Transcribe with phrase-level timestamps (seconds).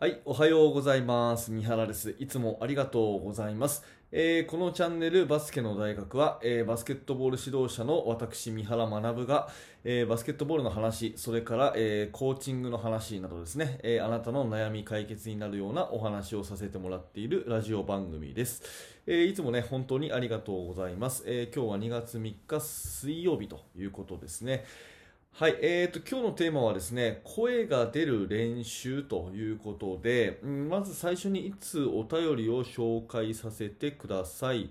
[0.00, 1.50] はい、おはようございます。
[1.50, 2.14] 三原です。
[2.20, 3.82] いつもありがとうございます。
[4.12, 9.48] えーこのチャンネルバスケの大学は、えーバスケットボール指導者の私、三原学が、
[9.82, 18.62] えーバスケットボールの話、それから、えコーチングの話などですね、えあなたの悩み解決になるようなお話をさせてもらっているラジオ番組です。
[19.04, 21.24] えいつもね、本当にありがとうございます。
[21.26, 24.64] え今日は2月3日水曜日ということですね。
[25.38, 34.68] はい、えーと、今日のテーマはですね、声が出る練習ということで、うんまず最初にいつお便りを紹介させてください。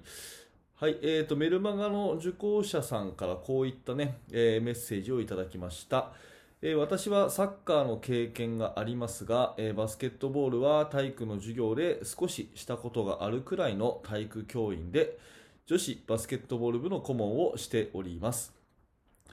[0.76, 6.12] はい、えーと、メルマガの受講者さんからこういったね、えーメッセージをいただきました。
[6.62, 15.18] えー私はサッカーの経験がありますが、えーバスケットボールは体育の授業で少ししたことがあるくらいの体育教員で、
[15.66, 18.57] 女子バスケットボール部の顧問をしております。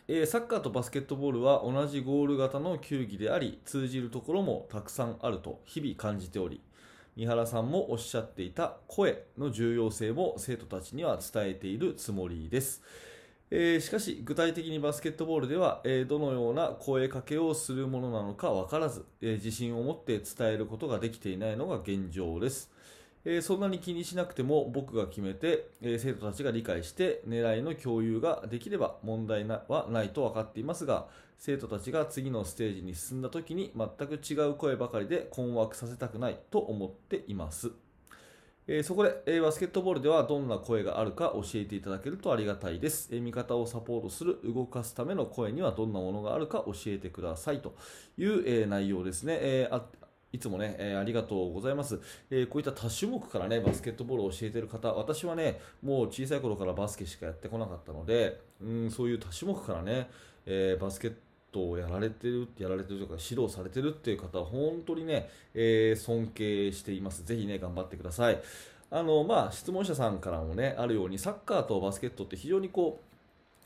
[0.08, 6.60] えーサッカーとバスケットボールは同じゴール型の球技であり通じるところもたくさんあると日々感じており
[7.16, 12.82] 三原さんもおっしゃっていた声の重要性も生徒たちには伝えているつもりです、
[13.50, 22.70] えーしかし具体的にバスケットボールでは、えーどのような声かけをするものなのか分からず、えー自信を持って伝えることができていないのが現状です。
[23.24, 31.06] えーそんなに気にしなくても僕が決めて、えー生徒たちが理解して狙いの共有ができれば問題なはないと分かっていますが
[31.38, 37.72] 生徒たちが次のステージに進んだ時に全く違う声ばかりで困惑させたくないと思っています、
[38.66, 47.74] えーそこで、えーバスケットボールではどんな声があるか教えていただけるとありがたいです、えー味方をサポートする動かすための声にはどんなものがあるか教えてくださいと
[48.18, 49.82] いう、えー内容ですね、えー
[50.34, 52.00] いつもね、えーありがとうございます。
[52.28, 60.10] えーこういった多種目からね、バスケットボールを教えてる方、私はね、もう小さい頃からバスケしかやってこなかったので、うん、そういう多種目からね、
[60.44, 61.14] えーバスケッ
[61.52, 67.24] トをやられてる、やられてるというか、指導されてるっていう方は、本当にね、え尊敬しています。
[67.24, 68.42] ぜひね、頑張ってください。
[68.90, 73.14] あの、まあ、質問者さんからもね、あるように、サッカーとバスケットって非常にこう、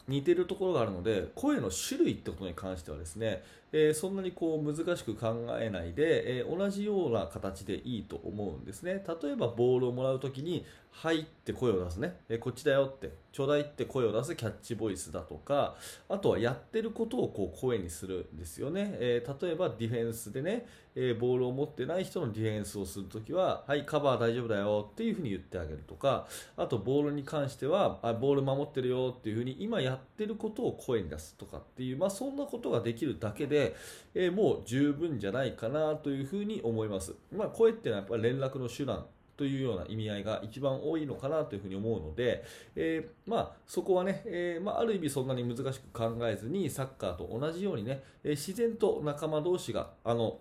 [0.08, 9.04] 似てるところがあるので声の種類ってことに関してはですね、えーそんなにこう難しく考えないで、えー同じような形でいいと思うんですね。
[9.22, 15.76] 例えばボールをもらうときに「はい」って声を出すね、えーこっちだよってちょうだいって声を出すキャッチボイスだとか
[16.08, 26.26] あとはやってることをこう声にするんですよね、え例えばディフェンスでね、えボールを持ってない人のディフェンスをするときは「はいカバー大丈夫だよ」っていうふうに言ってあげるとか
[26.56, 33.76] あとボールに関してはあボール守ってるよっていうふうに今やってることを声に出すとかっていう、まあ、そんなことができるだけで、で
[34.14, 39.04] えーもう十分じゃないかなというふうに思います、まあ、声っていうのはやっぱり連絡の手段
[39.36, 50.38] というような意味合いが一番多いのかなというふうに思うので、えーまあ、そこはね、えーまあ、ある意味そんなに難しく考えずにサッカーと同じようにね、えー自然と仲間同士があの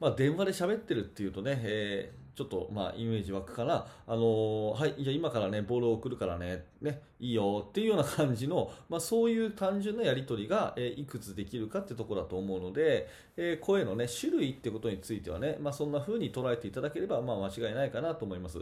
[0.00, 18.60] まあ、電話で喋ってるっていうとね、えちょっとまあイメージ湧くから、あのーはい、じゃ今からね、ボールを送るからね、ね、いいよっていうような感じの、まあ、そういう単純なやり取りが、えーいくつできるかってところだと思うので、えー声のね、種類ってことについてはね、まあ、そんな風に捉えていただければ、まあ、間違いないかなと思います。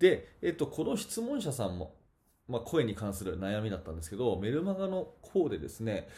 [0.00, 1.94] で、えっと、この質問者さんも、
[2.48, 6.08] まあ、声に関する悩みだったんですけど、メルマガの方でですね、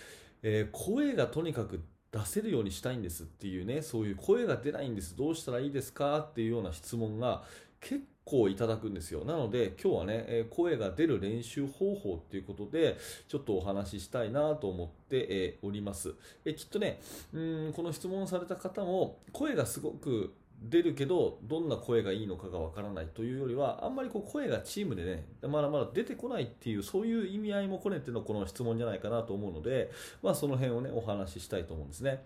[0.43, 1.83] えー声がとにかく
[2.17, 7.43] 出せるようにしたいんですっていうね、そういう声が出ないんです、どうしたらいいですかっていうような質問が
[7.81, 9.25] 結構いただくんですよ。
[9.25, 12.97] なので今日はね、え声が出る練習方法っていうことで、
[13.29, 16.15] ちょっとお話ししたいなと思って、えおります。
[16.45, 17.01] えきっとね、
[17.35, 20.33] うん、この質問された方も声がすごく
[20.69, 29.91] 出るけどどんな声がいいのかがわからないというよりはあんまりこう声がチームでねまだまだ出てこないっていうそういう意味合いも込めてのこの質問じゃないかなと思うので、
[30.23, 32.25] まあ、その辺をねお話ししたいと思うんですね。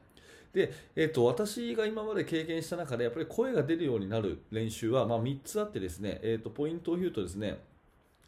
[0.52, 7.58] で、えっと私が今まで経験した中でやっぱり声が出るようになる練習は、まあ、3つあってですね、えっとポイントを言うとですね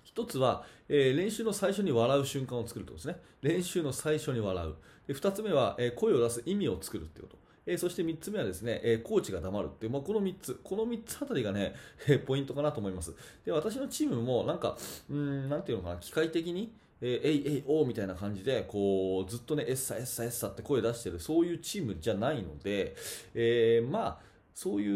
[0.04, 3.16] 一つは、えー練習の最初に笑う瞬間を作るとですね。
[3.40, 4.74] 練習の最初に笑う。
[5.06, 7.41] で2つ目は、えー声を出す意味を作るっていうこと。
[7.66, 11.74] えーそして3つ目はですね、えーコーチが黙るっていう、まあ、この3つ、この3つあたりがね、
[12.08, 13.14] えーポイントかなと思います。
[13.44, 14.76] で、私のチームもなんか、
[15.10, 22.94] うん、なんていうのかな、機械的に、えー、えいえいおーみたいな感じで、こう、ずっとね、エッサエッサエッサって声出してる、そういうチームじゃないので、
[23.34, 24.88] えーまあ、そうい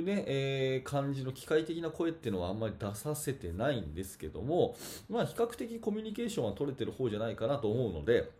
[0.00, 4.76] うね、えー感じの機械的な声っていうのはあんまり出させてないんですけども、
[5.08, 8.30] まあ、比較的コミュニケーションは取れてる方じゃないかなと思うので、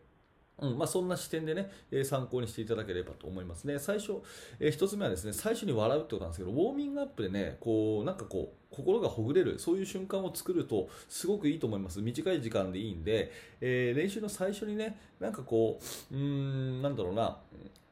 [0.60, 3.78] うんまあ、そんな視点でね、えー参考にしていただければと思いますね。
[3.78, 4.14] 最初、
[4.58, 12.00] えー一つ目はですね、最初に笑うってことなんですけど、ウォーミングアップでね、こう、なんかこう、心がほぐれる、そういう瞬間を作ると、すごくいいと思います。
[12.02, 15.78] 短い時間でいいんで、えー練習の最初にね、なんかこ
[16.10, 17.38] う、うーん、なんだろうな、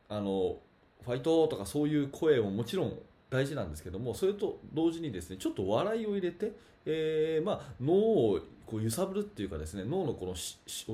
[0.09, 0.59] あの、
[1.05, 2.99] ファイトとかそういう声ももちろん
[3.31, 6.53] 大事なんですけどもそれと同時にですねちょっと笑いを入れて、
[6.85, 10.35] えー、まあ、脳をこう揺さぶるっていうかですね脳のこのを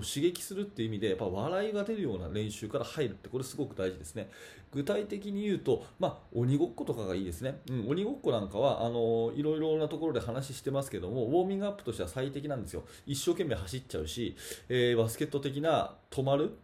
[0.02, 4.30] 刺激するっていう意味でやっぱ笑いが出るような練習から入るってこれすごく大事ですね。
[4.72, 12.82] 具体的に言うと、まあ、鬼ごっことかがいいですね、うん、鬼ごっこなんかはあのいろいろなところで話してますけどもウォーミングアップとしては最適なんですよ。
[13.06, 14.34] 一生懸命走っちゃうし、
[14.70, 16.56] えー、バスケット的な止まる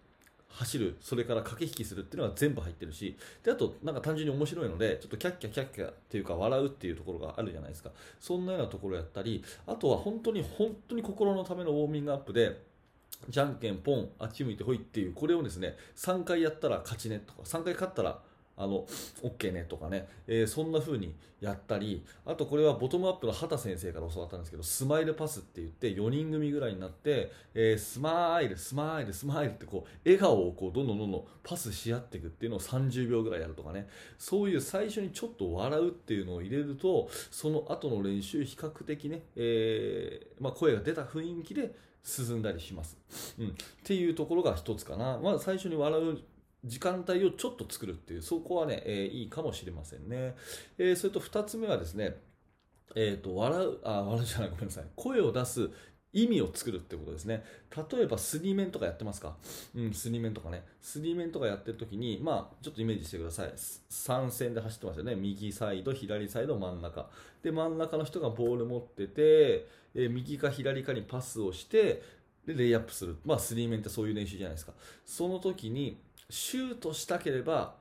[0.50, 7.91] 走るそれから駆け引きするっていうのが全部入ってるしであとなんか単純に面白いのでちょっとキャッキャキャッキャっていうか笑うっていうところがあるじゃないですか。
[8.19, 12.62] そんなようなところやったりあとは本当に本当に心のためのウォーミングアップで
[13.29, 18.21] じゃんけんポンあっち向いてほいっていうこれをですね3回やったら勝ちねとか3回勝ったら
[18.58, 18.84] あの
[19.22, 33.88] OK ねとかね、えー、そんな風にやったりあとこれはボトムアップの畑先生から教わったんですけどスマイルパスって言って4人組ぐらいになって、えー、スマイルスマイルスマイルってこう笑顔をこうどんどんどんどんパスし合っていくっていうのを30秒ぐらいやるとかね。
[34.19, 42.96] そういう最初にちょっと笑うっていうのを入れるとその後の練習比較的ね、えー、まあ、声が出た雰囲気で進んだりします、
[43.38, 43.50] うん、っ
[43.84, 46.19] ていうところが一つかな、まず最初に笑う
[46.64, 50.34] 時間帯をちょっと作るっていう、そこはね、えー、いいかもしれませんね。
[50.76, 52.16] えー、それと2つ目はですね、
[52.94, 54.84] えっ、ー、と、笑う、あ、笑うじゃない、ごめんなさい。
[54.96, 55.70] 声を出す
[56.12, 57.44] 意味を作るってことですね。
[57.93, 59.37] 例えば、スリーメンとかやってますか？
[59.75, 60.64] うん、スリーメンとかね。
[60.81, 63.52] スリーメンとかやってる時に、まあ、ちょっとイメージしてください。
[63.52, 65.14] 3線で走ってますよね。
[65.14, 67.10] 右サイド、左サイド、真ん中。
[67.43, 72.02] で、真ん中の人がボール持ってて、えー、右か左かにパスをして、
[72.46, 73.16] で、レイアップする。
[73.26, 74.72] まあ、スリーメンってそういう練習じゃないですか。
[75.05, 76.00] その時に、
[76.31, 77.75] シュートしたければ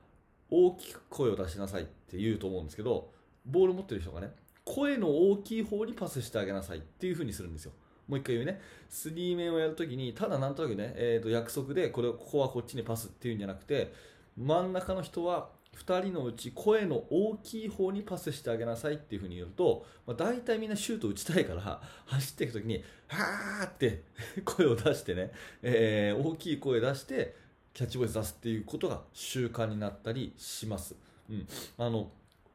[0.50, 3.10] 大きく声を出しなさいって言うと思うんですけど
[3.44, 4.30] ボール持ってる人がね
[4.64, 7.72] 声の大きい方にパスしてあげなさいっていう風にするんですよ。
[8.06, 8.60] もう一回言うね。
[8.88, 13.92] スリーメンをやるときにただなんとなくね、えー、と約束でこれここはこっちにパスっていうんじゃなくて
[14.36, 24.02] 真ん中の人は2人のうち声の大きい方にパスしてあげなさいっていう風に言うと、まあ、大体みんなシュート打ちたいから走っていくときにはーって
[24.44, 30.94] 声を出してね、えー、大きい声出してキャッチボイス出すっていうことが習慣になったりします。
[31.30, 32.10] うん、あの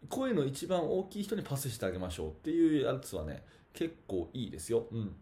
[0.10, 3.44] 声の一番大きい人にパスしてあげましょうっていうやつはね
[3.74, 4.88] 結構いいですよ。
[4.92, 5.16] うん、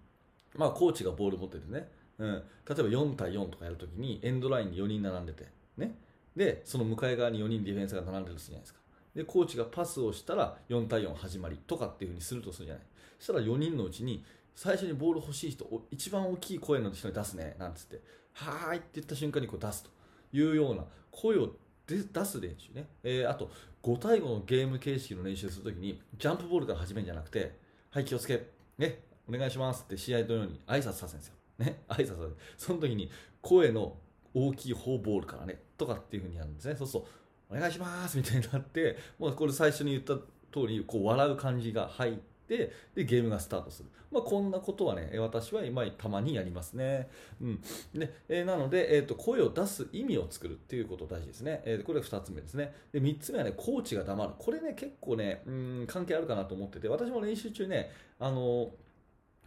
[0.55, 5.45] まあコーチがボール持っててね、うん、例えば4対4とかやるときにエンドラインに4人並んでて、
[5.77, 5.95] ね、
[6.35, 8.79] でその向かい側に4人ディフェンスが並んでるとするじゃないですか。
[9.15, 12.83] でコーチがパスをしたら4対4始まりとかっていうふうにするとするじゃない。
[13.19, 14.23] そしたら4人のうちに
[14.55, 18.01] 最初にボール欲しい人一番大きい声の人に出すねなんつって
[18.33, 19.89] はいって言った瞬間にこう出すと
[20.33, 21.51] いうような声を
[21.87, 23.49] 出す練習ね、えー、あと
[23.83, 27.57] 5対5のゲーム形式の練習するときにジャンプボールから始めるんじゃなくて
[27.89, 28.47] はい気をつけ、
[28.77, 32.35] ね、お願いしますって試合のように挨拶させるんですよ、ね、挨拶させる。
[32.57, 33.09] その時に
[33.41, 33.97] 声の
[34.33, 36.75] 大きい方ボールからねとかっていう風にやるんですね。
[36.75, 37.07] そうすると
[37.49, 42.15] お願いしますみたいになってもうこれ最初に言った通りこう笑う感じが入っ
[42.51, 47.09] ててでゲームがスタートする、まあ、こんなことはね私は今たまにやりますね、
[47.41, 47.61] うん。
[47.93, 52.73] でえー、なので、えーと、声を出す意味を作るっていうこと大事ですね、えー、これ2つ目ですね。
[52.91, 54.33] で3つ目はねコーチが黙る。
[54.37, 58.71] これね結構ねうん関係あるかなと思ってて私も練習中ねあの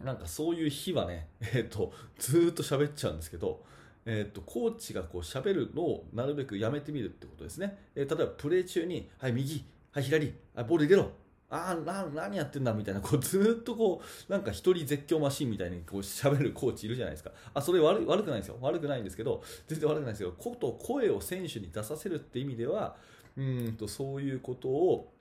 [0.03, 3.63] なんかそういう日はね、えーと、ずっと喋っちゃうんですけど
[4.07, 11.11] えーと、コーチがこう喋るのをなるべくやめてみるってことですね、えー、例えばプレー中に、はい、右、はい、左、はい、ボール入れろ、
[11.49, 17.31] ああ何やってんだみたいなこう ずっとこうなんか一人絶叫マシンみたいにこう喋るコーチいるじゃないですか。
[17.53, 18.57] あそれ悪悪くないんですよ。
[18.61, 22.95] 悪くないんですけど全然悪くないですけどこと声を選手に出させるって意味では
[23.37, 25.13] うんとそういうことを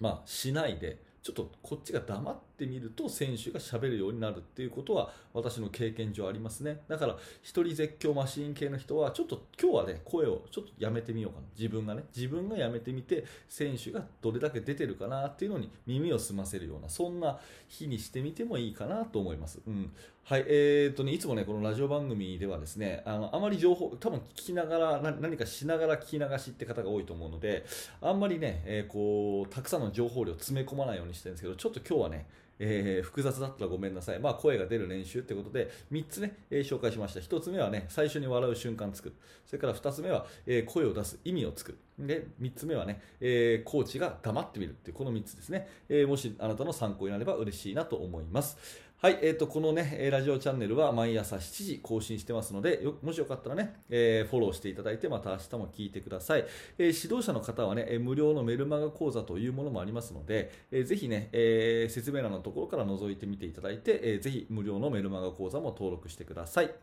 [0.00, 6.82] まあしないでちょっとこっちが黙ってってみると選手がしゃべるようになるっていうことは私の経験上ありますね。
[6.88, 11.46] だから一人絶叫マシーン系の人はちょっと今日はね声をちょっとやめてみようかな。
[11.58, 19.92] 自分がね自分がやめてみて選手がどれだけ出てるかなっていうのに耳を澄ませるようなそんな日にしてみてもいいかなと思います、うん、
[20.24, 27.66] はいえー、とねいつもねこのラジオ番組ではですねあのあまり情報多分聞きながら何かしながら聞き流しって方が多いと思うので
[28.00, 32.26] あんまりね、えー、こうたくさんの情報量詰め込まないようにしてるんですけどちょっと今日はね
[32.58, 37.20] えー、複雑だったらごめんなさい、まあ、声が出る練習ということで3つね、えー、紹介しました。
[37.20, 39.14] 1つ目はね最初に笑う瞬間作る。
[39.46, 41.78] それから2つ目は、えー、声を出す意味を作る。
[41.98, 48.58] で3つ目はね、えコーチが黙ってみるっていうこの3つですね、えもしあなたの参考になれば嬉しいなと思います。
[49.04, 56.46] はい、えーと、このね、ラジオチャンネルは毎朝7時更新してますので、もしよかったらね、えー、フォローしていただいて、また明日も聞いてください。
[56.78, 66.74] えー、指導者の方はね、無料のメルマガ講座というものもありますので、えー、ぜひね、えー、説明欄のところから覗いてみていただいて、えー、ぜひ無料のメルマガ講座も登録してください。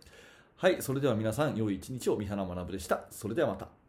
[0.58, 3.08] はい、それでは皆さん、良い一日を三原学でした。
[3.10, 3.81] それではまた。